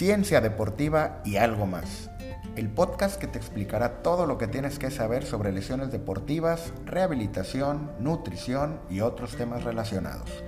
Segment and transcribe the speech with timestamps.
[0.00, 2.08] Ciencia Deportiva y algo más.
[2.56, 7.90] El podcast que te explicará todo lo que tienes que saber sobre lesiones deportivas, rehabilitación,
[8.00, 10.42] nutrición y otros temas relacionados.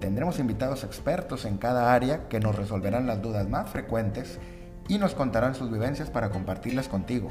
[0.00, 4.38] Tendremos invitados expertos en cada área que nos resolverán las dudas más frecuentes
[4.86, 7.28] y nos contarán sus vivencias para compartirlas contigo.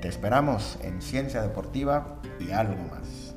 [0.00, 3.27] Te esperamos en Ciencia Deportiva y algo más.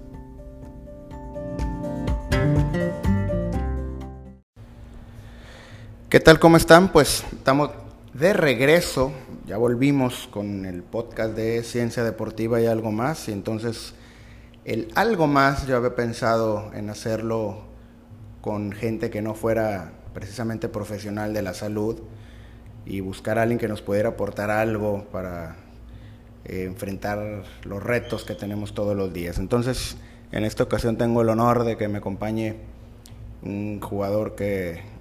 [6.11, 6.39] ¿Qué tal?
[6.39, 6.91] ¿Cómo están?
[6.91, 7.69] Pues estamos
[8.13, 9.13] de regreso.
[9.47, 13.29] Ya volvimos con el podcast de Ciencia Deportiva y algo más.
[13.29, 13.93] Y entonces,
[14.65, 17.61] el algo más yo había pensado en hacerlo
[18.41, 22.01] con gente que no fuera precisamente profesional de la salud
[22.85, 25.55] y buscar a alguien que nos pudiera aportar algo para
[26.43, 29.37] eh, enfrentar los retos que tenemos todos los días.
[29.37, 29.95] Entonces,
[30.33, 32.57] en esta ocasión tengo el honor de que me acompañe
[33.43, 34.99] un jugador que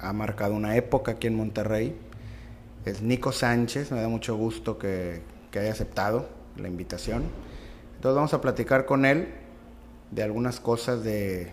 [0.00, 1.96] ha marcado una época aquí en Monterrey.
[2.84, 7.24] Es Nico Sánchez, me da mucho gusto que, haya aceptado la invitación.
[7.96, 9.34] Entonces vamos a platicar con él
[10.12, 11.52] de algunas cosas de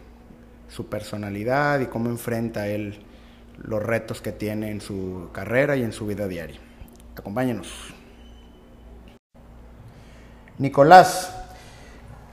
[0.70, 3.04] su personalidad y cómo enfrenta él
[3.58, 6.60] los retos que tiene en su carrera y en su vida diaria.
[7.18, 7.96] Acompáñenos.
[10.60, 11.36] Nicolás.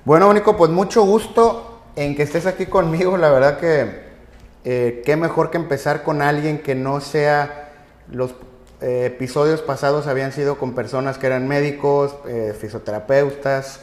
[0.05, 3.16] Bueno, Nico, pues mucho gusto en que estés aquí conmigo.
[3.16, 4.02] La verdad que
[4.64, 7.70] eh, qué mejor que empezar con alguien que no sea
[8.08, 8.34] los
[8.80, 13.80] eh, episodios pasados habían sido con personas que eran médicos, eh, fisioterapeutas,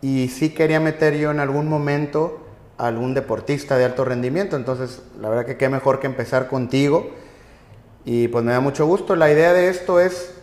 [0.00, 2.40] y sí quería meter yo en algún momento
[2.78, 7.10] algún deportista de alto rendimiento, entonces la verdad que qué mejor que empezar contigo,
[8.04, 9.16] y pues me da mucho gusto.
[9.16, 10.34] La idea de esto es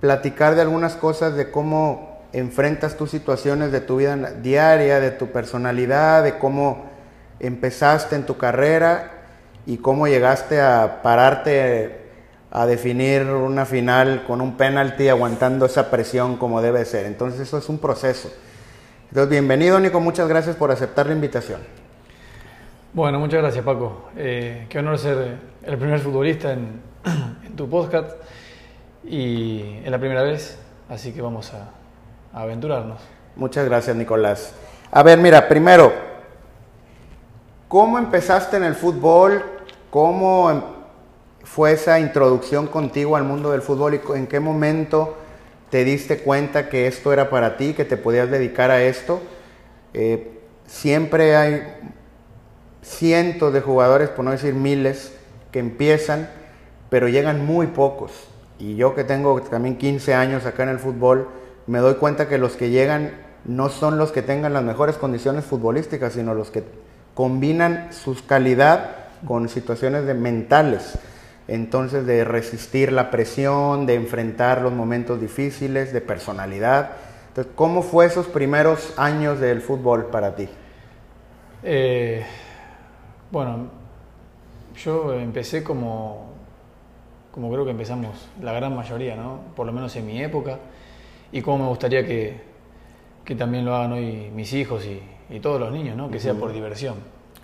[0.00, 5.28] platicar de algunas cosas, de cómo enfrentas tus situaciones de tu vida diaria, de tu
[5.28, 6.89] personalidad, de cómo
[7.40, 9.10] empezaste en tu carrera
[9.66, 12.00] y cómo llegaste a pararte
[12.50, 17.06] a definir una final con un penalti aguantando esa presión como debe ser.
[17.06, 18.30] Entonces eso es un proceso.
[19.08, 21.60] Entonces bienvenido Nico, muchas gracias por aceptar la invitación.
[22.92, 24.10] Bueno, muchas gracias Paco.
[24.16, 26.80] Eh, qué honor ser el primer futbolista en,
[27.56, 28.10] tu podcast
[29.04, 31.70] y es la primera vez, así que vamos a,
[32.36, 33.00] a aventurarnos.
[33.36, 34.54] Muchas gracias Nicolás.
[34.90, 36.09] A ver, mira, primero,
[37.70, 39.44] ¿Cómo empezaste en el fútbol?
[39.90, 40.50] ¿Cómo
[41.44, 45.16] fue esa introducción contigo al mundo del fútbol y en qué momento
[45.70, 49.20] te diste cuenta que esto era para ti, que te podías dedicar a esto?
[49.94, 51.62] Eh, siempre hay
[52.82, 55.14] cientos de jugadores, por no decir miles,
[55.52, 56.28] que empiezan,
[56.88, 58.10] pero llegan muy pocos.
[58.58, 61.28] Y yo que tengo también 15 años acá en el fútbol,
[61.68, 63.12] me doy cuenta que los que llegan
[63.44, 66.64] no son los que tengan las mejores condiciones futbolísticas, sino los que
[67.20, 68.92] combinan sus calidad
[69.26, 70.98] con situaciones de mentales.
[71.48, 76.92] Entonces, de resistir la presión, de enfrentar los momentos difíciles, de personalidad.
[77.28, 80.48] Entonces, ¿cómo fue esos primeros años del fútbol para ti?
[81.62, 82.24] Eh,
[83.30, 83.66] bueno,
[84.82, 86.32] yo empecé como,
[87.32, 89.40] como creo que empezamos la gran mayoría, ¿no?
[89.54, 90.58] Por lo menos en mi época.
[91.32, 92.40] Y como me gustaría que,
[93.26, 96.10] que también lo hagan hoy mis hijos y, y todos los niños, ¿no?
[96.10, 96.96] Que sea por diversión.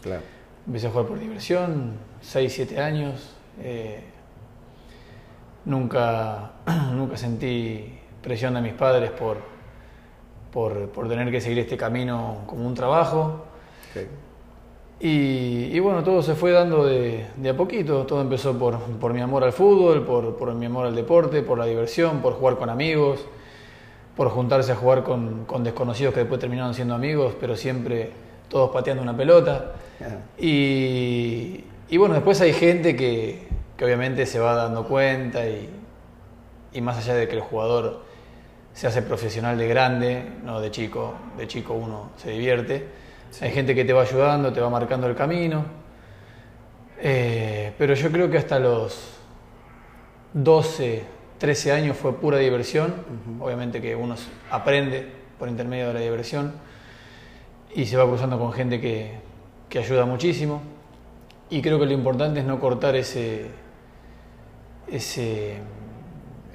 [0.02, 0.22] Claro.
[0.66, 3.34] Empecé a jugar por diversión, 6, 7 años.
[3.62, 4.02] Eh,
[5.64, 6.52] nunca,
[6.92, 9.38] nunca sentí presión de mis padres por,
[10.52, 13.44] por, tener que seguir este camino como un trabajo.
[14.98, 18.04] Y, bueno, todo se fue dando de, de a poquito.
[18.04, 21.58] Todo empezó por, por mi amor al fútbol, por, por, mi amor al deporte, por
[21.58, 23.26] la diversión, por jugar con amigos
[24.16, 28.10] por juntarse a jugar con, con, desconocidos que después terminaron siendo amigos, pero siempre
[28.49, 29.72] todos pateando una pelota.
[30.38, 35.69] Y, y, bueno, después hay gente que, que, obviamente se va dando cuenta y,
[36.72, 38.05] y, más allá de que el jugador
[38.72, 42.87] se hace profesional de grande, no de chico, de chico uno se divierte.
[43.41, 45.65] Hay gente que te va ayudando, te va marcando el camino.
[46.99, 49.19] Eh, pero yo creo que hasta los
[50.32, 51.05] 12,
[51.38, 52.94] 13 años fue pura diversión,
[53.41, 54.15] obviamente que uno
[54.50, 55.06] aprende
[55.38, 56.53] por intermedio de la diversión
[57.75, 59.12] y se va cruzando con gente que,
[59.69, 60.62] que, ayuda muchísimo.
[61.50, 63.47] Y creo que lo importante es no cortar ese,
[64.91, 65.59] ese,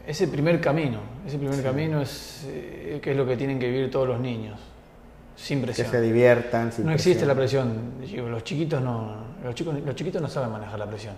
[0.07, 0.99] ese primer camino.
[1.25, 4.59] Ese primer camino es, eh, que es lo que tienen que vivir todos los niños,
[5.35, 5.87] sin presión.
[5.87, 6.71] Que se diviertan.
[6.83, 7.93] no existe la presión.
[8.29, 11.15] Los chiquitos no, los, chicos, los chiquitos no saben manejar la presión.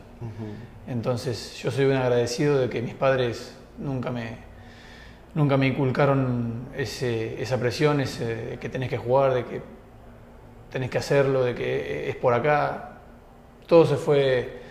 [0.88, 4.38] Entonces yo soy un agradecido de que mis padres nunca me,
[5.34, 9.62] nunca me inculcaron ese, esa presión, ese, de que tenés que jugar, de que
[10.72, 12.98] tenés que hacerlo, de que es por acá.
[13.68, 14.62] Todo se fue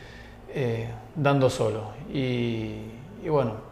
[0.55, 1.93] eh, dando solo.
[2.13, 2.77] Y,
[3.23, 3.72] y, bueno.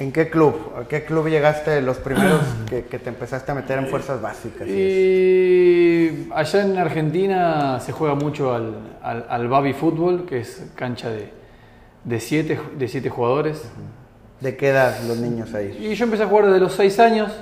[0.00, 0.72] ¿En qué club?
[0.76, 4.66] ¿A qué club llegaste los primeros que, que te empezaste a meter en fuerzas básicas?
[4.66, 11.10] Y allá en Argentina se juega mucho al, al, al Babi Fútbol, que es cancha
[11.10, 11.30] de,
[12.02, 13.62] de, siete, de siete jugadores.
[14.40, 15.76] ¿De qué edad los niños ahí?
[15.80, 17.32] Y yo empecé a jugar desde los seis años.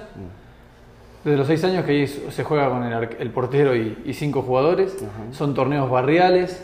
[1.24, 4.42] Desde los seis años que ahí se juega con el, el portero y, y, cinco
[4.42, 4.94] jugadores.
[5.32, 6.62] Son torneos barriales.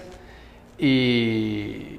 [0.78, 1.97] Y,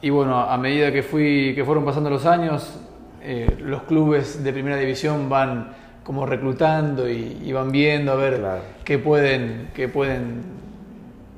[0.00, 2.78] y bueno, a medida que, fui, que fueron pasando los años,
[3.22, 5.72] eh, los clubes de primera división van
[6.04, 8.60] como reclutando y, y van viendo a ver Claro.
[8.84, 10.58] qué pueden, qué pueden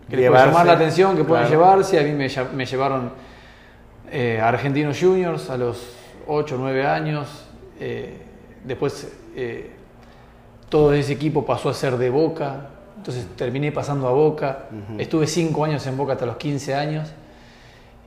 [0.08, 1.60] que les puede llamar la atención, que pueden claro.
[1.62, 1.98] llevarse.
[2.00, 3.12] A mí me, llevaron
[4.10, 5.94] eh, a Argentinos Juniors a los
[6.26, 7.46] 8 o 9 años.
[7.78, 8.16] eh,
[8.64, 9.70] después eh,
[10.68, 12.68] todo ese equipo pasó a ser de Boca.
[12.96, 14.66] Entonces terminé pasando a Boca.
[14.98, 17.12] Estuve 5 años en Boca hasta los 15 años.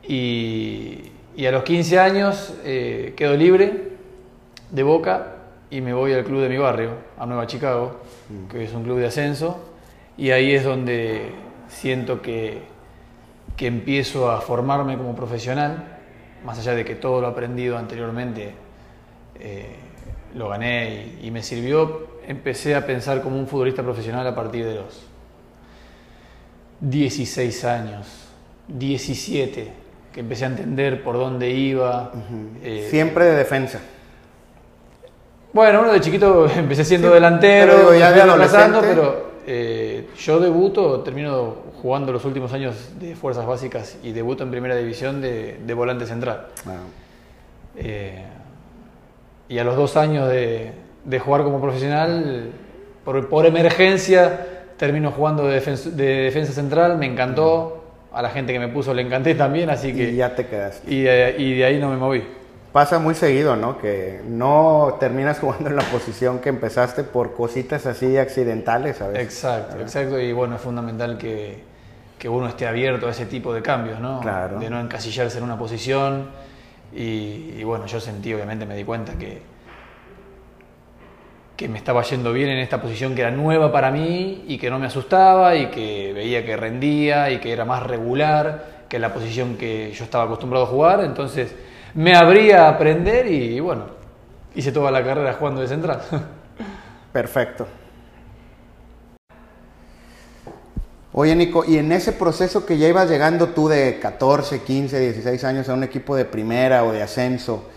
[0.08, 3.94] Y, y a los 15 años eh, quedo libre
[4.72, 5.36] de Boca
[5.72, 8.02] y me voy al club de mi barrio, a Nueva Chicago,
[8.52, 9.60] que es un club de ascenso.
[10.18, 11.32] Y ahí es donde
[11.68, 12.62] siento que,
[13.58, 15.84] que empiezo a formarme como profesional,
[16.46, 18.54] más allá de que todo lo aprendido anteriormente
[19.40, 19.76] eh,
[20.36, 24.66] lo gané y, y me sirvió, empecé a pensar como un futbolista profesional a partir
[24.66, 25.08] de los
[26.82, 28.08] 16 años,
[28.68, 29.83] 17,
[30.14, 32.12] que empecé a entender por dónde iba.
[32.64, 33.80] eh, Siempre de defensa.
[35.52, 38.78] bueno, uno de chiquito empecé siendo Sí, delantero, pero ya de adolescente.
[38.82, 44.52] pero eh, yo debuto, termino jugando los últimos años de fuerzas básicas y debuto en
[44.52, 46.48] primera división de, de volante central.
[46.66, 46.78] Ah,
[47.76, 48.24] Eh,
[49.50, 50.72] y a los dos años de,
[51.04, 52.52] de jugar como profesional,
[53.04, 57.83] por, por emergencia, termino jugando de defensa central, me encantó,
[58.14, 60.12] a la gente que me puso le encanté también, así que...
[60.12, 60.94] y ya te quedaste.
[60.94, 62.24] y, eh, y de ahí no me moví.
[62.72, 63.78] Pasa muy seguido, ¿no?
[63.78, 69.20] Que no terminas jugando en la posición que empezaste por cositas así accidentales, ¿sabes?
[69.20, 70.20] Exacto, exacto.
[70.20, 71.64] Y bueno, es fundamental que,
[72.18, 74.22] que uno esté abierto a ese tipo de cambios, ¿no?
[74.22, 74.60] Claro.
[74.60, 76.30] De no encasillarse en una posición.
[76.96, 79.42] Y, y bueno, yo sentí, obviamente, me di cuenta que,
[81.64, 84.70] que me estaba yendo bien en esta posición que era nueva para mí y que
[84.70, 89.14] no me asustaba y que veía que rendía y que era más regular que la
[89.14, 91.06] posición que yo estaba acostumbrado a jugar.
[91.06, 91.56] Entonces
[91.94, 93.86] me abría a aprender y bueno,
[94.54, 96.02] hice toda la carrera jugando de central.
[97.14, 97.66] Perfecto.
[101.14, 105.44] Oye, Nico, y en ese proceso que ya ibas llegando tú de 14, 15, 16
[105.46, 107.70] años a un equipo de primera o de ascenso,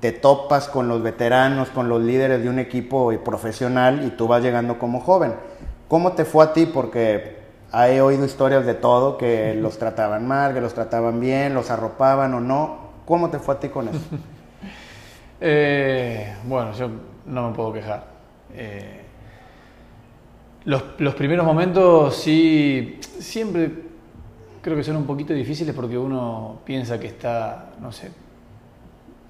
[0.00, 4.42] te topas con los veteranos, con los líderes de un equipo profesional y tú vas
[4.42, 5.34] llegando como joven.
[5.88, 6.66] ¿Cómo te fue a ti?
[6.66, 7.38] Porque
[7.72, 12.34] he oído historias de todo, que los trataban mal, que los trataban bien, los arropaban
[12.34, 12.88] o no.
[13.06, 14.00] ¿Cómo te fue a ti con eso?
[15.40, 16.90] Eh, bueno, yo
[17.26, 18.06] no me puedo quejar.
[18.52, 19.02] Eh,
[20.64, 23.70] los, los primeros momentos sí, siempre
[24.60, 28.10] creo que son un poquito difíciles porque uno piensa que está, no sé,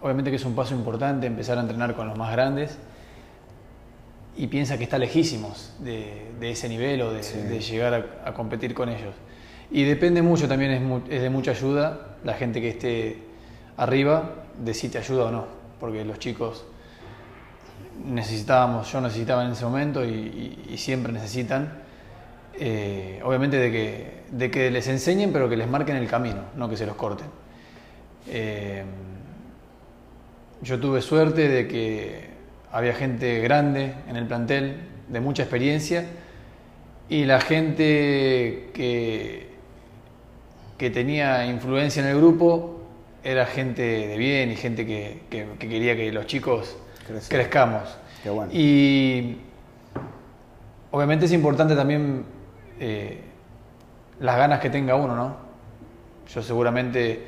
[0.00, 2.78] obviamente que es un paso importante empezar a entrenar con los más grandes
[4.36, 8.34] y piensa que está lejísimos de, de ese nivel o de, de llegar a, a
[8.34, 9.14] competir con ellos.
[9.70, 13.18] Y depende mucho, también es, mu- es de mucha ayuda la gente que esté
[13.76, 15.46] arriba de si te ayuda o no,
[15.80, 16.64] porque los chicos
[18.04, 21.72] necesitábamos, yo necesitaba en ese momento y, y- y siempre necesitan,
[22.54, 26.68] eh, obviamente de que, de que les enseñen, pero que les marquen el camino, no
[26.68, 27.26] que se los corten.
[28.28, 28.84] Eh,
[30.62, 32.28] yo tuve suerte de que
[32.72, 34.76] había gente grande en el plantel,
[35.08, 36.04] de mucha experiencia,
[37.08, 39.48] y la gente que,
[40.76, 42.82] que tenía influencia en el grupo
[43.24, 46.76] era gente de bien y gente que, que- que quería que los chicos
[47.28, 47.82] crezcamos.
[48.22, 48.52] Qué bueno.
[48.52, 49.38] Y
[50.90, 52.24] obviamente es importante también
[52.80, 53.20] eh,
[54.20, 55.36] las ganas que tenga uno, ¿no?
[56.32, 57.26] Yo seguramente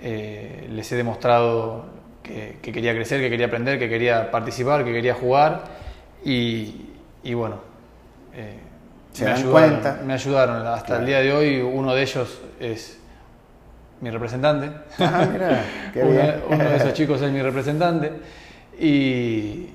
[0.00, 1.84] eh, les he demostrado
[2.24, 5.62] que, que quería crecer, que quería aprender, que quería participar, que quería jugar
[6.24, 6.86] y,
[7.22, 7.58] y bueno,
[8.34, 8.58] eh,
[9.12, 10.00] Se me, dan ayudaron, cuenta.
[10.04, 10.66] me ayudaron.
[10.66, 12.98] Hasta el día de hoy uno de ellos es
[14.00, 14.70] mi representante.
[14.98, 15.62] Ah, mira,
[15.92, 16.34] qué Uno- bien.
[16.50, 18.10] uno de esos chicos es mi representante.
[18.80, 19.68] Y,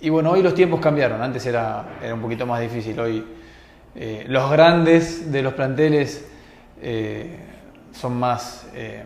[0.00, 1.22] y bueno, hoy los tiempos cambiaron.
[1.22, 2.98] Antes era, era un poquito más difícil.
[2.98, 3.24] Hoy
[3.94, 6.26] eh, los grandes de los planteles
[6.82, 7.36] eh,
[7.92, 8.66] son más...
[8.74, 9.04] eh,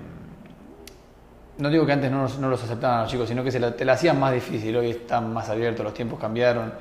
[1.62, 3.85] no digo que antes no, los- aceptaban a los chicos, sino que se la, te
[3.85, 4.76] la hacían más difícil.
[4.76, 6.73] Hoy están más abiertos, los tiempos cambiaron.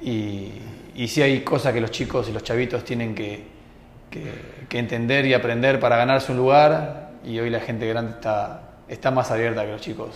[0.00, 0.52] Y,
[0.94, 3.44] y sí hay cosas que los chicos y los chavitos tienen que,
[4.08, 9.10] que, entender y aprender para ganarse un lugar y hoy la gente grande está, está
[9.10, 10.10] más abierta que los chicos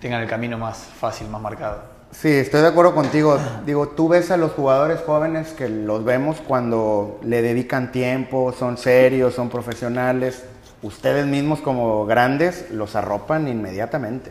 [0.00, 1.82] tengan el camino más fácil, más marcado.
[2.10, 3.38] Sí, estoy de acuerdo contigo.
[3.66, 8.78] Digo, tú ves a los jugadores jóvenes que los vemos cuando le dedican tiempo, son
[8.78, 10.44] serios, son profesionales.
[10.82, 14.30] Ustedes mismos como grandes los arropan inmediatamente.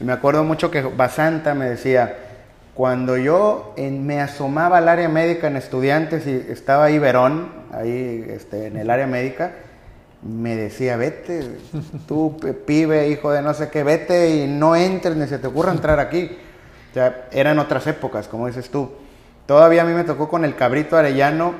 [0.00, 2.16] Me acuerdo mucho que Basanta me decía,
[2.74, 8.66] cuando yo me asomaba al área médica en estudiantes y estaba ahí Verón, ahí este,
[8.66, 9.52] en el área médica,
[10.22, 11.58] me decía, vete,
[12.08, 12.36] tú
[12.66, 16.00] pibe, hijo de no sé qué, vete y no entres, ni se te ocurra entrar
[16.00, 16.36] aquí.
[16.90, 18.90] O sea, eran otras épocas, como dices tú.
[19.46, 21.54] Todavía a mí me tocó con el cabrito arellano,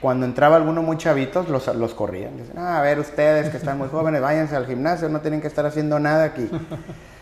[0.00, 2.36] cuando entraba alguno muy chavitos, los, los corrían.
[2.36, 5.46] Dicen, ah, a ver, ustedes que están muy jóvenes, váyanse al gimnasio, no tienen que
[5.46, 6.48] estar haciendo nada aquí.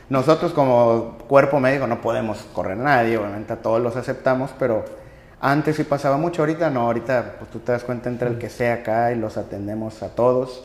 [0.08, 4.85] Nosotros como cuerpo médico no podemos correr a nadie, obviamente a todos los aceptamos, pero
[5.40, 8.49] antes sí pasaba mucho, ahorita no, ahorita pues tú te das cuenta entre el que
[8.49, 10.64] sea acá y los atendemos a todos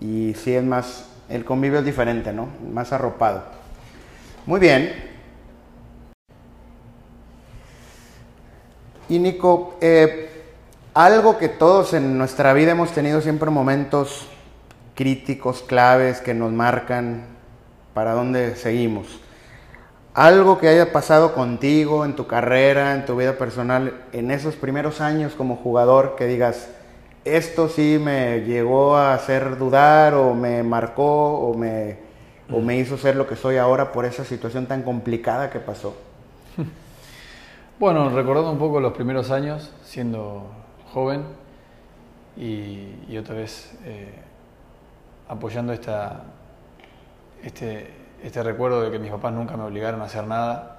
[0.00, 2.48] y sí es más, el convivio es diferente, ¿no?
[2.72, 3.42] Más arropado.
[4.46, 4.92] Muy bien.
[9.08, 10.25] Y Nico, eh,
[10.96, 14.26] algo que todos en nuestra vida hemos tenido siempre momentos
[14.94, 17.26] críticos, claves, que nos marcan
[17.92, 19.20] para dónde seguimos.
[20.14, 25.02] Algo que haya pasado contigo en tu carrera, en tu vida personal, en esos primeros
[25.02, 26.70] años como jugador, que digas,
[27.26, 31.98] esto sí me llegó a hacer dudar o me marcó o me,
[32.50, 35.94] o me hizo ser lo que soy ahora por esa situación tan complicada que pasó.
[37.78, 40.46] Bueno, recordando un poco los primeros años, siendo
[40.92, 41.24] joven
[42.36, 44.14] y, otra vez eh,
[45.28, 46.24] apoyando esta,
[47.42, 47.90] este,
[48.22, 50.78] este recuerdo de que mis papás nunca me obligaron a hacer nada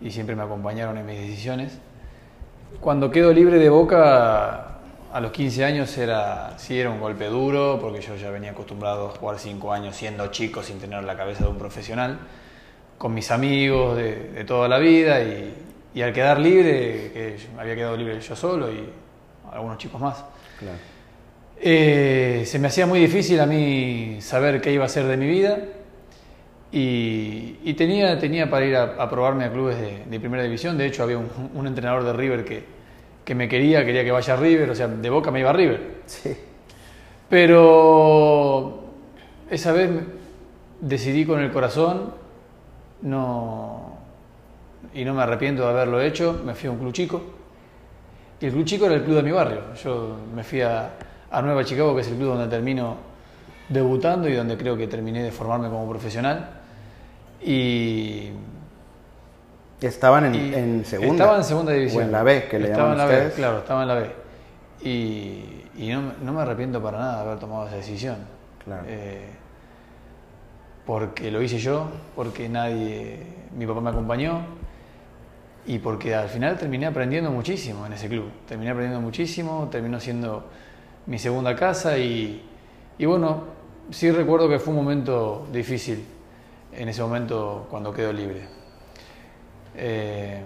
[0.00, 1.78] y siempre me acompañaron en mis decisiones.
[2.80, 4.78] Cuando quedo libre de boca,
[5.12, 9.08] a los 15 años era, sí era un golpe duro, porque yo ya venía acostumbrado
[9.08, 12.18] a jugar 5 años siendo chico sin tener la cabeza de un profesional,
[12.98, 18.20] con mis amigos de, toda la vida y, al quedar libre, que había quedado libre
[18.20, 18.88] yo solo y
[19.52, 20.24] algunos chicos más.
[21.60, 25.26] Eh, se me hacía muy difícil a mí saber qué iba a ser de mi
[25.26, 25.58] vida
[26.70, 29.76] y, tenía, tenía para ir a, probarme a clubes
[30.08, 30.76] de, primera división.
[30.76, 32.64] De hecho, había un, entrenador de River que,
[33.24, 35.54] que, me quería, quería que vaya a River, o sea, de boca me iba a
[35.54, 35.80] River.
[36.06, 36.36] Sí.
[37.28, 38.84] Pero
[39.50, 39.90] esa vez
[40.80, 42.14] decidí con el corazón
[43.02, 43.98] no,
[44.94, 46.40] y no me arrepiento de haberlo hecho.
[46.44, 47.22] Me fui a un club chico.
[48.40, 49.74] Y el club chico era el club de mi barrio.
[49.82, 50.90] Yo me fui a,
[51.30, 52.96] a Nueva Chicago, que es el club donde termino
[53.68, 56.50] debutando y donde creo que terminé de formarme como profesional.
[57.42, 58.30] Y.
[59.80, 61.12] Estaban en, segunda.
[61.12, 62.02] Estaban en segunda división.
[62.02, 63.28] O en la B, que le llaman en la ustedes.
[63.28, 64.10] B, claro, estaba en la B.
[64.82, 68.16] Y, y no, no, me arrepiento para nada de haber tomado esa decisión.
[68.64, 68.82] Claro.
[68.88, 69.28] Eh,
[70.84, 73.22] porque lo hice yo, porque nadie.
[73.56, 74.57] Mi papá me acompañó
[75.68, 78.24] y porque al final terminé aprendiendo muchísimo en ese club.
[78.48, 80.48] Terminé aprendiendo muchísimo, terminó siendo
[81.06, 82.42] mi segunda casa y,
[82.98, 83.44] y bueno,
[83.90, 86.04] sí recuerdo que fue un momento difícil
[86.72, 88.42] en ese momento cuando quedo libre.
[89.76, 90.40] Eh,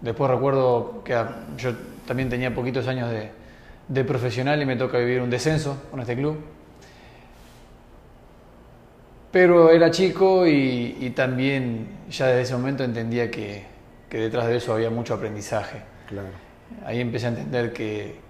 [0.00, 1.14] después recuerdo que
[1.56, 1.72] yo
[2.06, 6.36] también tenía poquitos años de, profesional y me toca vivir un descenso con este club.
[9.30, 13.69] Pero era chico y, también ya desde ese momento entendía que,
[14.10, 15.82] que, detrás de eso había mucho aprendizaje.
[16.08, 16.28] Claro.
[16.84, 18.20] Ahí empecé a entender que,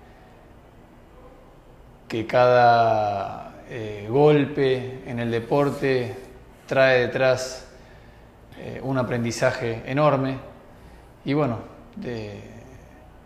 [2.07, 6.15] que cada eh, golpe en el deporte
[6.67, 7.69] trae detrás
[8.59, 10.39] eh, un aprendizaje enorme
[11.25, 11.59] y bueno,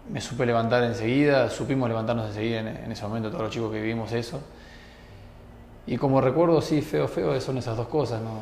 [0.08, 4.12] me supe levantar enseguida, supimos levantarnos enseguida en, ese momento todos los chicos que vivimos
[4.12, 4.40] eso.
[5.86, 8.40] Y como recuerdo, sí, feo, feo, son esas dos cosas, no,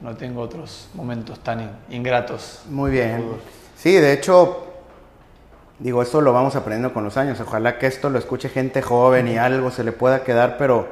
[0.00, 2.62] no tengo otros momentos tan ingratos.
[2.68, 3.24] Muy bien.
[3.76, 4.70] Sí, de hecho,
[5.80, 7.40] Digo, esto lo vamos aprendiendo con los años.
[7.40, 10.88] Ojalá que esto lo escuche gente joven y algo se le pueda quedar, pero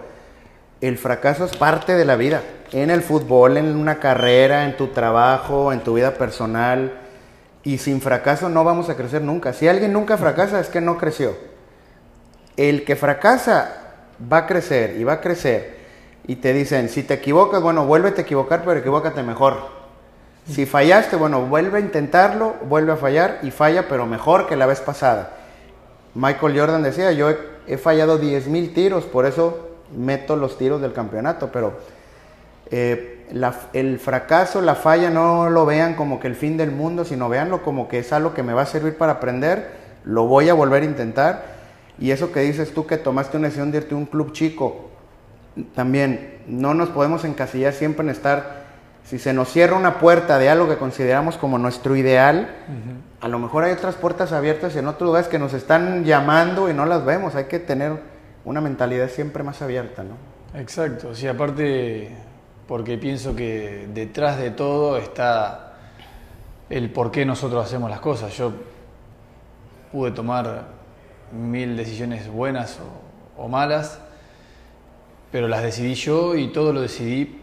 [0.80, 2.40] el fracaso es parte de la vida.
[2.72, 7.00] En el fútbol, en una carrera, en tu trabajo, en tu vida personal.
[7.64, 9.52] Y sin fracaso no vamos a crecer nunca.
[9.52, 11.36] Si alguien nunca fracasa es que no creció.
[12.56, 13.74] El que fracasa
[14.32, 15.77] va a crecer y va a crecer.
[16.28, 19.56] Y te dicen, si te equivocas, bueno, vuélvete a equivocar, pero equivócate mejor.
[20.46, 24.66] Si fallaste, bueno, vuelve a intentarlo, vuelve a fallar y falla, pero mejor que la
[24.66, 25.30] vez pasada.
[26.14, 27.30] Michael Jordan decía, yo
[27.66, 31.78] he, fallado 10.000 tiros, por eso meto los tiros del campeonato, pero
[32.70, 33.26] eh,
[33.72, 37.62] el fracaso, la falla, no lo vean como que el fin del mundo, sino véanlo
[37.62, 39.70] como que es algo que me va a servir para aprender,
[40.04, 41.58] lo voy a volver a intentar.
[41.98, 44.87] Y eso que dices tú que tomaste una decisión de irte a un club chico,
[45.74, 48.64] también no nos podemos encasillar siempre en estar,
[49.04, 52.54] si se nos cierra una puerta de algo que consideramos como nuestro ideal,
[53.20, 56.74] a lo mejor hay otras puertas abiertas en otros lugares que nos están llamando y
[56.74, 57.34] no las vemos.
[57.34, 57.92] Hay que tener
[58.44, 60.16] una mentalidad siempre más abierta, ¿no?
[60.58, 62.10] Exacto, sí, aparte
[62.66, 65.72] porque pienso que detrás de todo está
[66.68, 68.36] el por qué nosotros hacemos las cosas.
[68.36, 68.52] Yo
[69.90, 70.66] pude tomar
[71.32, 72.78] mil decisiones buenas
[73.36, 74.00] o, malas,
[75.30, 77.40] pero las decidí yo y todo lo decidí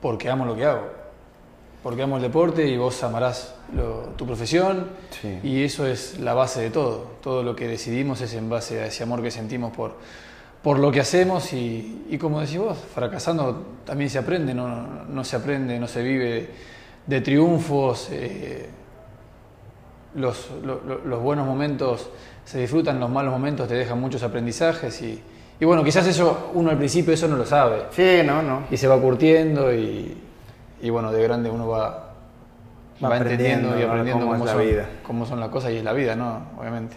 [0.00, 0.88] porque amo lo que hago.
[1.82, 3.54] Porque amo el deporte y vos amarás
[4.16, 4.88] tu profesión
[5.42, 7.06] y eso es la base de todo.
[7.22, 9.94] Todo lo que decidimos es en base a ese amor que sentimos por,
[10.62, 15.78] por lo que hacemos y, como decís vos, fracasando también se aprende, no, se aprende,
[15.78, 16.50] no se vive
[17.06, 18.08] de triunfos.
[18.12, 18.68] Eh,
[20.14, 22.10] los, los, buenos momentos
[22.44, 25.22] se disfrutan, los malos momentos te dejan muchos aprendizajes y,
[25.60, 27.82] y, bueno, quizás eso uno al principio eso no lo sabe.
[27.90, 28.64] Sí, no, no.
[28.70, 30.16] Y se va curtiendo y,
[30.80, 32.14] y bueno, de grande uno va,
[33.04, 34.88] va, entendiendo y aprendiendo cómo, son, vida.
[35.06, 36.46] cómo son las cosas y es la vida, ¿no?
[36.58, 36.96] Obviamente.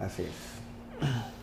[0.00, 1.08] Así es.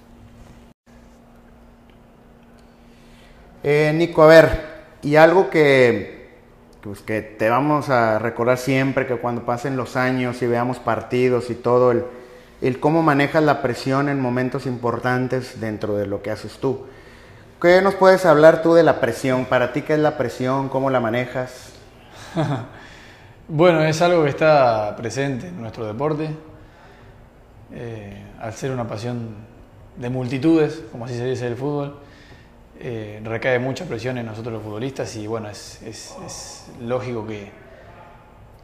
[3.64, 4.60] Eh, Nico, a ver,
[5.04, 6.22] y algo que
[6.82, 11.50] pues que te vamos a recordar siempre que cuando pasen los años y veamos partidos
[11.52, 12.04] y todo, el,
[12.62, 16.86] el cómo manejas la presión en momentos importantes dentro de lo que haces tú.
[17.62, 19.46] ¿Qué nos puedes hablar tú de la presión?
[19.46, 20.70] ¿Para ti qué es la presión?
[20.70, 21.74] ¿Cómo la manejas?
[23.48, 26.30] bueno, es algo que está presente en nuestro deporte.
[27.74, 29.36] Eh, al ser una pasión
[29.96, 31.98] de multitudes, como así se dice el fútbol,
[32.80, 37.52] eh, recae mucha presión en nosotros los futbolistas y bueno, es, es, lógico que,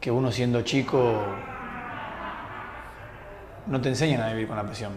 [0.00, 1.22] que, uno siendo chico
[3.68, 4.92] no te enseñan a vivir con la presión.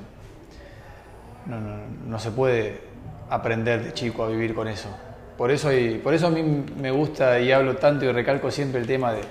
[1.45, 2.81] No, no, no, se puede
[3.29, 4.89] aprender de chico a vivir con eso.
[5.37, 8.79] Por eso, y, por eso a mí me gusta y hablo tanto y recalco siempre
[8.79, 9.21] el tema de,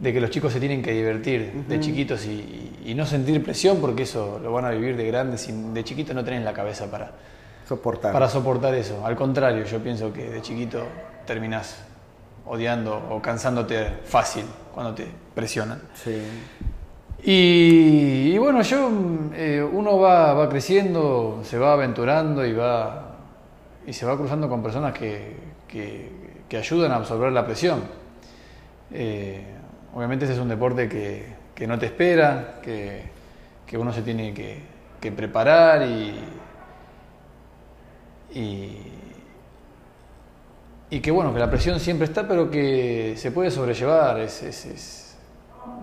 [0.00, 3.78] de que los chicos se tienen que divertir de chiquitos y, y, no sentir presión
[3.80, 6.90] porque eso lo van a vivir de grandes y de chiquitos no tienen la cabeza
[6.90, 7.12] para,
[7.68, 8.12] soportar.
[8.12, 9.04] Para soportar eso.
[9.04, 10.82] Al contrario, yo pienso que de chiquito
[11.26, 11.84] terminas
[12.46, 15.82] odiando o cansándote fácil cuando te presionan.
[15.94, 16.22] Sí.
[17.22, 18.90] Y, bueno, yo,
[19.34, 23.08] eh, uno va, va, creciendo, se va aventurando y va
[23.86, 25.34] y se va cruzando con personas que,
[25.66, 27.82] que, ayudan a absorber la presión.
[28.92, 29.42] Eh,
[29.94, 33.02] obviamente ese es un deporte que, que no te espera, que,
[33.66, 34.60] que uno se tiene que,
[35.00, 36.14] que preparar y,
[38.34, 38.76] y,
[40.90, 44.20] y que bueno, que la presión siempre está, pero que se puede sobrellevar.
[44.20, 45.07] Es,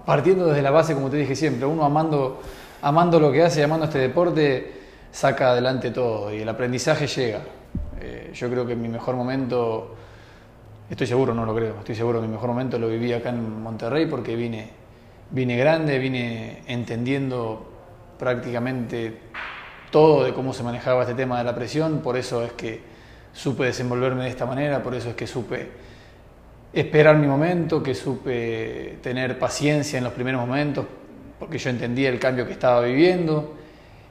[0.05, 2.41] partiendo desde la base, como te dije siempre, uno amando,
[2.81, 4.73] amando lo que hace, amando este deporte,
[5.11, 7.41] saca adelante todo y el aprendizaje llega.
[7.99, 9.95] Eh, yo creo que mi mejor momento,
[10.89, 13.61] estoy seguro, no lo creo, estoy seguro que mi mejor momento lo viví acá en
[13.61, 14.69] Monterrey porque vine,
[15.31, 17.71] vine grande, vine entendiendo
[18.19, 19.17] prácticamente
[19.91, 22.81] todo de cómo se manejaba este tema de la presión, por eso es que
[23.33, 25.69] supe desenvolverme de esta manera, por eso es que supe
[26.75, 30.85] esperar mi momento, que supe tener paciencia en los primeros momentos,
[31.39, 33.55] porque yo entendía el cambio que estaba viviendo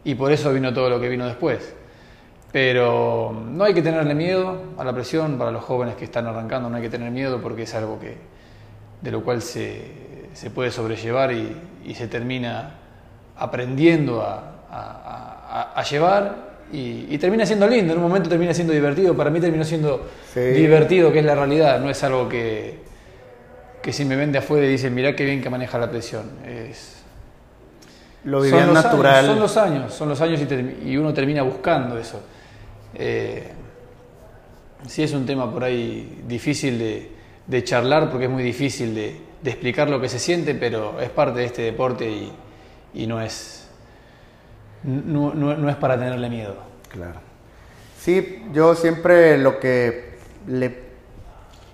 [0.03, 1.75] y por eso vino todo lo que vino después.
[2.51, 6.69] Pero no hay que tenerle miedo a la presión para los jóvenes que están arrancando,
[6.71, 8.17] no hay que tener miedo porque es algo que,
[9.01, 12.75] de lo cual se, se puede sobrellevar y, se termina
[13.37, 19.31] aprendiendo a a, llevar y, termina siendo lindo, en un momento termina siendo divertido, para
[19.31, 22.79] mí terminó siendo divertido, que es la realidad, no es algo que,
[23.83, 26.31] que si me vende afuera y dicen, mirá qué bien que maneja la presión.
[26.45, 27.03] Es,
[28.25, 29.27] Lo vivían natural.
[29.27, 30.41] son los años, son los años
[30.85, 32.21] y, uno termina buscando eso.
[32.95, 33.53] Eh,
[34.87, 36.79] sí es un tema por ahí difícil
[37.47, 41.41] de, charlar porque es muy difícil de, explicar lo que se siente, pero es parte
[41.41, 42.11] de este deporte
[42.95, 43.64] y no es
[44.85, 46.57] no, no, es para tenerle miedo.
[46.89, 47.21] Claro.
[47.99, 50.85] Sí, yo siempre lo que le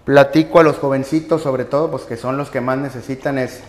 [0.04, 3.62] platico a los jovencitos, sobre todo, pues que son los que más necesitan, es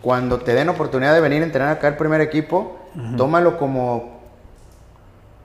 [0.00, 2.78] cuando te den oportunidad de venir a entrenar acá el primer equipo,
[3.16, 4.16] tómalo como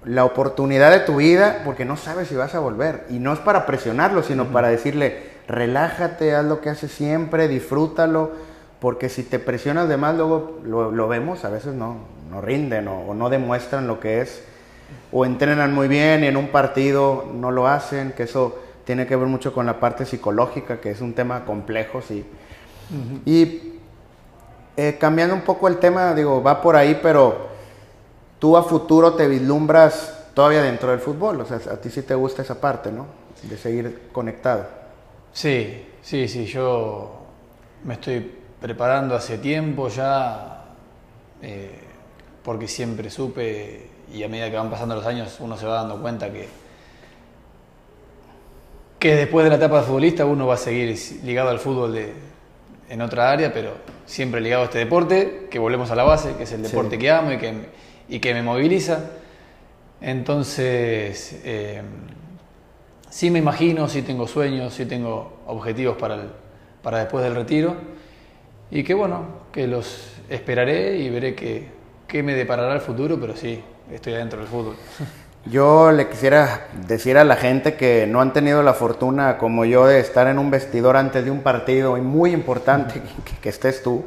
[0.06, 3.06] la oportunidad de tu vida, porque no sabes si vas a volver.
[3.10, 8.32] Y no es para presionarlo, sino para decirle, relájate, haz lo que haces siempre, disfrútalo,
[8.80, 11.98] porque si te presionas de más, luego lo, lo vemos, a veces no,
[12.32, 14.44] no rinden o, no demuestran lo que es,
[15.12, 19.16] o entrenan muy bien y en un partido no lo hacen, que eso tiene que
[19.16, 22.26] ver mucho con la parte psicológica, que es un tema complejo, sí.
[23.26, 23.74] Y
[24.76, 27.50] eh, cambiando un poco el tema, digo, va por ahí, pero
[28.40, 32.16] tú a futuro te vislumbras todavía dentro del fútbol, o sea, a ti sí te
[32.16, 33.06] gusta esa parte, ¿no?
[33.44, 34.66] De seguir conectado.
[35.34, 37.22] Sí, sí, sí, yo
[37.84, 40.66] me estoy preparando hace tiempo ya,
[41.42, 41.80] eh,
[42.44, 46.02] porque siempre supe y a medida que van pasando los años uno se va dando
[46.02, 46.48] cuenta que,
[49.00, 52.14] que después de la etapa de futbolista uno va a seguir ligado al fútbol de,
[52.90, 53.76] en otra área, pero
[54.06, 57.10] siempre ligado a este deporte, que volvemos a la base, que es el deporte que
[57.10, 57.54] amo y que,
[58.10, 59.12] y que me moviliza.
[60.02, 61.82] Entonces, eh,
[63.10, 66.18] sí me imagino, sí tengo sueños, sí tengo objetivos para,
[66.82, 67.76] para después del retiro
[68.72, 71.81] y que bueno, que los esperaré y veré qué,
[72.12, 74.76] qué me deparará el futuro, pero sí, estoy adentro del fútbol.
[75.46, 79.88] Yo le quisiera decir a la gente que no han tenido la fortuna como yo
[79.88, 83.02] de estar en un vestidor antes de un partido y muy importante
[83.42, 84.04] que, estés tú.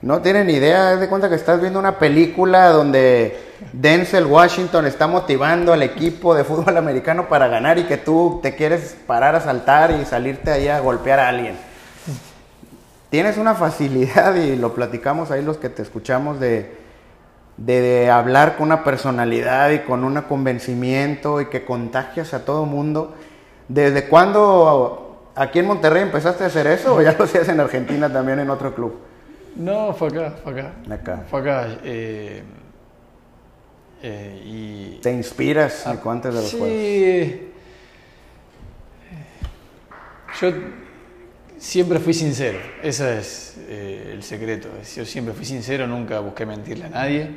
[0.00, 3.36] No tienen idea, de cuenta que estás viendo una película donde
[3.72, 8.54] Denzel Washington está motivando al equipo de fútbol americano para ganar y que tú te
[8.54, 11.56] quieres parar a saltar y salirte ahí a golpear a alguien.
[13.10, 16.77] Tienes una facilidad y lo platicamos ahí los que te escuchamos de
[17.58, 23.14] de, hablar con una personalidad y con un convencimiento y que contagias a todo mundo.
[23.68, 28.10] ¿Desde cuándo aquí en Monterrey empezaste a hacer eso o ya lo hacías en Argentina
[28.10, 28.98] también en otro club?
[29.56, 30.72] No, fue acá, fue acá.
[30.90, 31.24] Acá.
[31.28, 31.68] Fue acá.
[31.82, 32.42] Eh,
[34.02, 35.00] eh, y...
[35.02, 37.52] ¿Te inspiras ah, antes de los sí,
[40.40, 40.52] Yo
[41.58, 44.68] siempre fui sincero, ese es eh, el secreto.
[44.96, 47.30] Yo siempre fui sincero, nunca busqué mentirle a nadie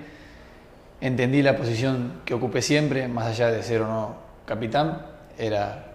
[1.01, 5.05] entendí la posición que ocupé siempre, más allá de ser o no capitán,
[5.37, 5.93] era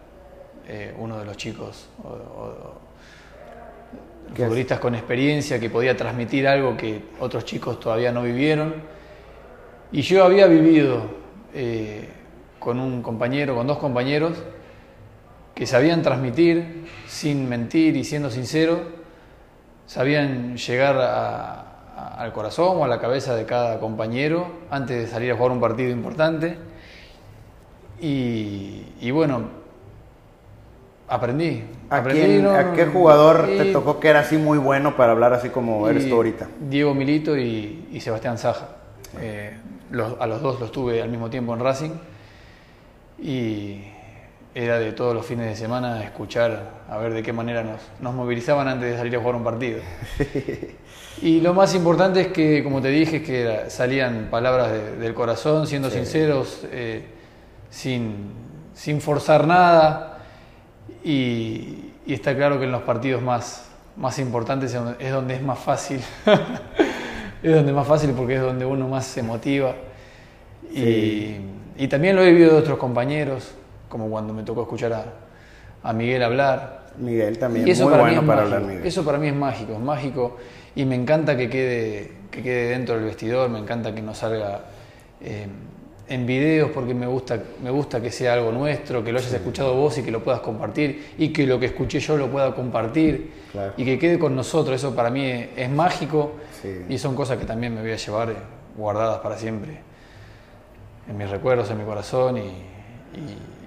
[0.69, 1.89] eh, uno de los chicos
[4.35, 8.75] futbolistas con experiencia que podía transmitir algo que otros chicos todavía no vivieron.
[9.93, 11.05] Y yo había vivido
[11.55, 12.09] eh,
[12.59, 14.43] con un compañero, con dos compañeros,
[15.57, 18.81] que sabían transmitir sin mentir y siendo sinceros,
[19.87, 25.33] sabían llegar a, al corazón o a la cabeza de cada compañero antes de salir
[25.33, 26.59] a jugar un partido importante.
[27.99, 29.45] Y, bueno,
[31.09, 31.65] aprendí.
[31.89, 36.07] ¿A, qué jugador te tocó que era así muy bueno para hablar así como eres
[36.07, 36.49] tú ahorita?
[36.69, 38.69] Diego Milito y, Sebastián Saja.
[39.19, 39.57] Eh,
[40.21, 41.93] a los dos los tuve al mismo tiempo en Racing.
[43.19, 43.96] Y
[44.59, 48.15] era de todos los fines de semana escuchar a ver de qué manera nos, nos
[48.15, 49.81] movilizaban antes de salir a jugar un partido.
[51.23, 55.89] Y lo más importante es que, como te dije, que salían palabras del corazón, siendo
[55.89, 57.07] sinceros, eh,
[57.71, 58.33] sin,
[58.75, 60.19] sin, forzar nada.
[61.03, 63.67] Y, está claro que en los partidos más,
[63.97, 66.01] más importantes es donde es más fácil.
[67.43, 69.75] es donde es más fácil porque es donde uno más se motiva.
[70.71, 71.37] Y,
[71.79, 73.55] y, también lo he vivido de otros compañeros,
[73.89, 75.05] como cuando me tocó escuchar a,
[75.83, 76.87] a Miguel hablar.
[76.99, 78.87] Miguel también, eso muy para bueno para hablar Miguel.
[78.87, 80.37] Eso para mí es mágico, es mágico
[80.75, 84.61] y me encanta que quede, que quede dentro del vestidor, me encanta que no salga
[85.21, 85.47] eh,
[86.09, 89.75] en videos porque me gusta, me gusta que sea algo nuestro, que lo hayas escuchado
[89.75, 93.33] vos y que lo puedas compartir y que lo que escuché yo lo pueda compartir
[93.77, 94.77] y que quede con nosotros.
[94.77, 96.33] Eso para mí es, mágico
[96.89, 98.35] y son cosas que también me voy a llevar
[98.77, 99.81] guardadas para siempre
[101.09, 102.53] en mis recuerdos, en mi corazón y,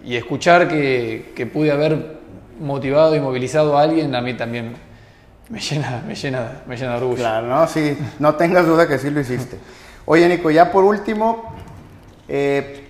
[0.05, 2.19] escuchar que, que pude haber
[2.59, 4.75] motivado y movilizado a alguien a mí también
[5.49, 7.17] me llena, me llena, me llena de orgullo.
[7.17, 9.57] Claro, no, sí, no tengas duda que sí lo hiciste.
[10.05, 11.55] Oye, Nico, ya por último,
[12.27, 12.87] eh,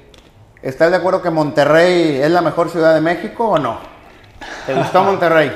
[0.61, 3.79] ¿estás de acuerdo que Monterrey es la mejor ciudad de México o no?
[4.65, 5.51] ¿Te gustó Monterrey?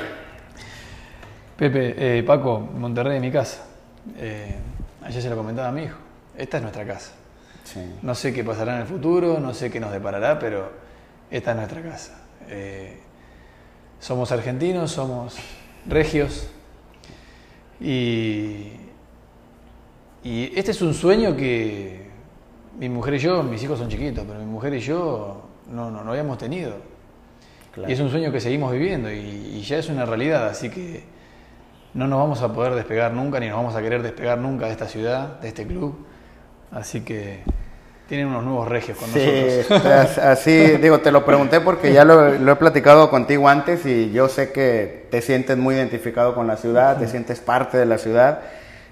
[1.56, 3.64] Pepe, eh, Paco, Monterrey es mi casa.
[4.18, 4.56] Eh,
[5.02, 5.96] ayer se lo comentaba a mi hijo.
[6.36, 7.12] Esta es nuestra casa.
[7.64, 7.80] Sí.
[8.02, 10.83] No sé qué pasará en el futuro, no sé qué nos deparará, pero
[11.36, 12.22] esta es nuestra casa.
[14.00, 15.36] somos argentinos, somos
[15.86, 16.48] regios,
[17.80, 18.72] y,
[20.24, 22.08] este es un sueño que
[22.78, 26.10] mi mujer y yo, mis hijos son chiquitos, pero mi mujer y yo no, no,
[26.10, 26.76] habíamos tenido.
[27.86, 31.04] Y es un sueño que seguimos viviendo y, ya es una realidad, así que
[31.92, 34.72] no nos vamos a poder despegar nunca, ni nos vamos a querer despegar nunca de
[34.72, 36.06] esta ciudad, de este club.
[36.70, 37.42] Así que
[38.08, 40.18] tienen unos nuevos regios con nosotros.
[40.18, 44.52] así, digo, te lo pregunté porque ya lo, he platicado contigo antes y yo sé
[44.52, 48.40] que te sientes muy identificado con la ciudad, te sientes parte de la ciudad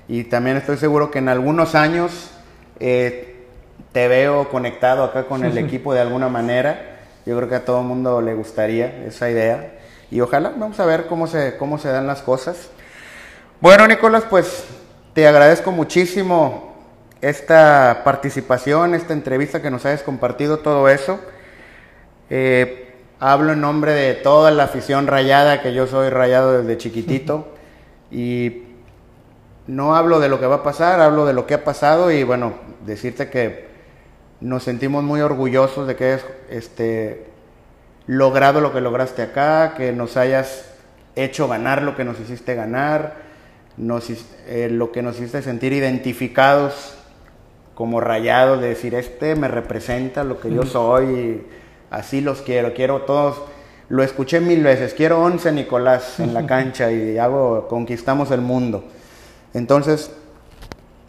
[0.08, 2.30] y también estoy seguro que en algunos años
[2.80, 3.36] eh,
[3.92, 6.88] te veo conectado acá con el equipo de alguna manera.
[7.26, 9.74] Yo creo que a todo el mundo le gustaría esa idea
[10.10, 12.70] y ojalá vamos a ver cómo se, cómo se dan las cosas.
[13.60, 14.64] Bueno, Nicolás, pues
[15.12, 16.71] te agradezco muchísimo
[17.22, 21.20] esta participación, esta entrevista que nos hayas compartido, todo eso.
[22.28, 27.46] Eh, hablo en nombre de toda la afición rayada, que yo soy rayado desde chiquitito.
[28.10, 28.64] y
[29.68, 32.24] no hablo de lo que va a pasar, hablo de lo que ha pasado y
[32.24, 32.54] bueno,
[32.84, 33.68] decirte que
[34.40, 37.28] nos sentimos muy orgullosos de que hayas este,
[38.08, 40.66] logrado lo que lograste acá, que nos hayas
[41.14, 43.14] hecho ganar lo que nos hiciste ganar,
[43.76, 44.10] nos,
[44.48, 46.98] eh, lo que nos hiciste sentir identificados
[47.82, 51.46] como rayados, de decir, este me representa lo que yo soy, y
[51.90, 53.42] así los quiero, quiero todos,
[53.88, 58.84] lo escuché mil veces, quiero 11 Nicolás en la cancha y hago, conquistamos el mundo.
[59.52, 60.12] Entonces,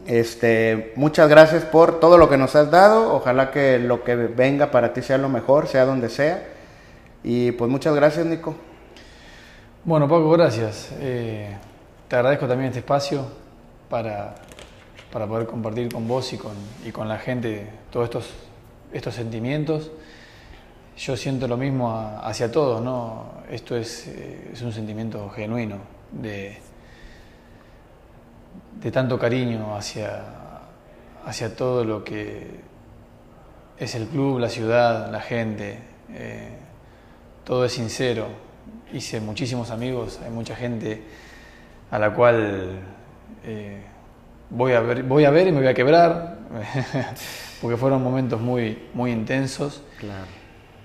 [0.08, 3.14] este, muchas gracias por todo lo que nos has dado.
[3.14, 6.44] Ojalá que lo que venga para ti sea lo mejor, sea donde sea.
[7.24, 8.56] Y pues muchas gracias, Nico.
[9.84, 10.90] Bueno, Paco, gracias.
[11.00, 11.56] Eh,
[12.08, 13.28] te agradezco también este espacio
[13.92, 14.34] para,
[15.14, 18.30] para, poder compartir con vos y con, y con la gente todos estos,
[18.92, 19.92] estos sentimientos.
[20.98, 23.44] Yo siento lo mismo hacia todos, ¿no?
[23.50, 25.78] Esto es, eh, es un sentimiento genuino
[26.12, 26.58] de
[28.84, 30.24] de tanto cariño hacia,
[31.26, 32.60] hacia todo lo que
[33.78, 35.80] es el club, la ciudad, la gente.
[36.12, 36.50] Eh,
[37.44, 38.28] todo es sincero.
[38.92, 41.02] Hice muchísimos amigos, hay mucha gente
[41.92, 42.80] a la cual
[43.46, 43.82] eh,
[44.54, 46.38] voy, a ver, voy a ver y me voy a quebrar,
[47.62, 49.84] porque fueron momentos muy, muy intensos.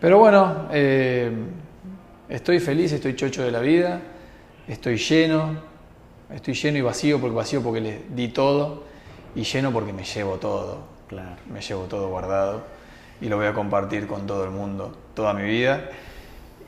[0.00, 1.30] Pero bueno, eh,
[2.28, 4.00] estoy feliz, estoy chocho de la vida,
[4.66, 5.68] estoy lleno,
[6.34, 8.84] Estoy lleno y vacío porque vacío porque le di todo
[9.34, 10.80] y lleno porque me llevo todo.
[11.06, 11.36] Claro.
[11.50, 12.64] Me llevo todo guardado
[13.20, 15.88] y lo voy a compartir con todo el mundo toda mi vida.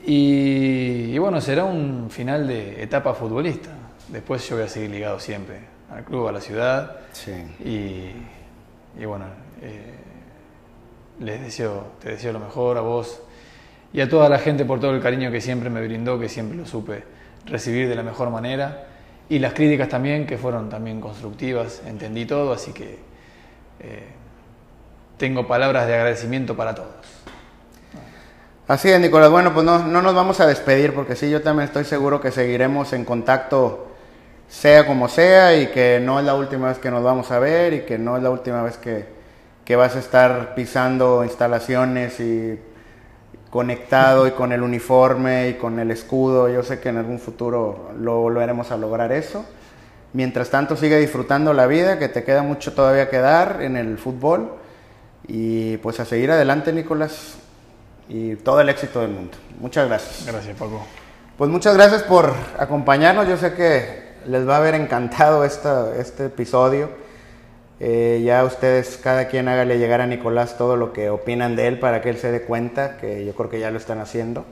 [0.03, 3.69] Y, bueno, será un final de etapa futbolista.
[4.07, 5.59] Después yo voy a seguir ligado siempre
[5.91, 6.99] al club, a la ciudad.
[7.11, 7.33] Sí.
[8.97, 9.25] Y, bueno,
[9.61, 9.93] eh,
[11.19, 13.21] les deseo, te deseo lo mejor a vos
[13.93, 16.57] y a toda la gente por todo el cariño que siempre me brindó, que siempre
[16.57, 17.03] lo supe
[17.45, 18.87] recibir de la mejor manera
[19.29, 22.99] y las críticas también, que fueron también constructivas, entendí todo, así que
[23.79, 24.07] eh,
[25.17, 26.89] tengo palabras de agradecimiento para todos.
[28.67, 29.29] Así es, Nicolás.
[29.29, 32.93] Bueno, pues no, nos vamos a despedir porque sí, yo también estoy seguro que seguiremos
[32.93, 33.90] en contacto,
[34.51, 37.73] sea como sea, y que no es la última vez que nos vamos a ver
[37.73, 39.05] y que no es la última vez que,
[39.63, 42.59] que vas a estar pisando instalaciones y
[43.49, 46.49] conectado y con el uniforme y con el escudo.
[46.49, 49.45] Yo sé que en algún futuro lo volveremos a lograr eso.
[50.11, 53.97] Mientras tanto, sigue disfrutando la vida, que te queda mucho todavía que dar en el
[53.97, 54.51] fútbol.
[55.27, 57.35] Y pues a seguir adelante, Nicolás.
[58.09, 59.37] Y todo el éxito del mundo.
[59.61, 60.25] Muchas gracias.
[60.27, 60.85] Gracias, Paco.
[61.37, 63.29] Pues muchas gracias por acompañarnos.
[63.29, 66.89] Yo sé que les va a haber encantado este episodio.
[67.83, 71.79] Eh, ya ustedes, cada quien hágale llegar a Nicolás todo lo que opinan de él
[71.79, 74.45] para que él se dé cuenta, que yo creo que ya lo están haciendo.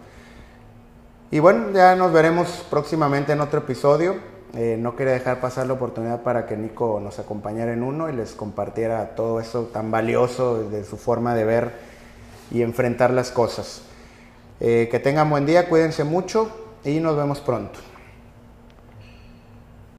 [1.30, 4.16] Y bueno, ya nos veremos próximamente en otro episodio.
[4.56, 8.14] Eh, no quería dejar pasar la oportunidad para que Nico nos acompañara en uno y
[8.14, 11.72] les compartiera todo eso tan valioso de su forma de ver
[12.50, 13.84] y enfrentar las cosas.
[14.60, 16.50] Eh, que tengan buen día, cuídense mucho
[16.84, 17.80] y nos vemos pronto.